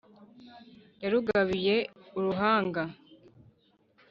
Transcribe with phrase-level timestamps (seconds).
[1.03, 1.75] Yarugabiye
[2.17, 2.81] aruhanga